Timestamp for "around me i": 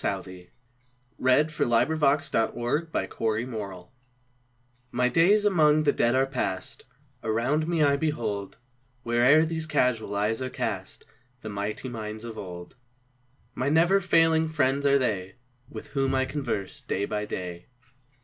7.31-7.97